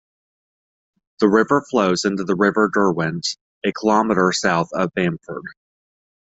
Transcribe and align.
The 1.19 1.29
river 1.29 1.61
flows 1.69 2.05
into 2.05 2.23
the 2.23 2.33
River 2.33 2.71
Derwent 2.73 3.37
a 3.63 3.71
kilometre 3.71 4.31
south 4.33 4.69
of 4.73 4.91
Bamford. 4.95 5.43